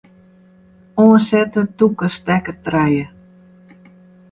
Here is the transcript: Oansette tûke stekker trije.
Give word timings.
Oansette 1.03 1.61
tûke 1.77 2.07
stekker 2.15 2.55
trije. 2.63 3.05